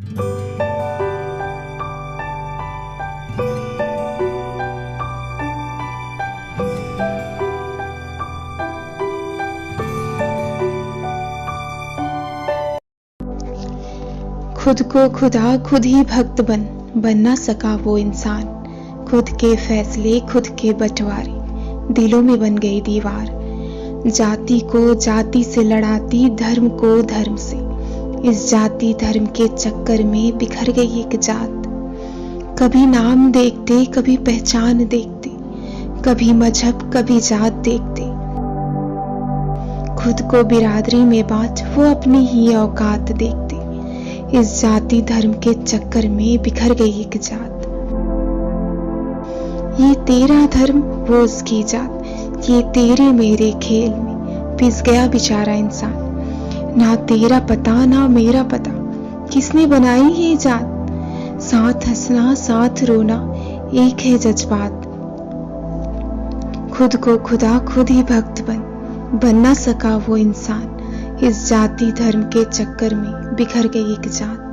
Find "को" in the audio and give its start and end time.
14.82-15.10, 24.60-24.94, 26.68-27.02, 40.30-40.44, 66.96-67.18